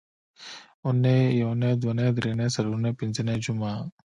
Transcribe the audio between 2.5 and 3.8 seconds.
څلورنۍ، پینځنۍ، جمعه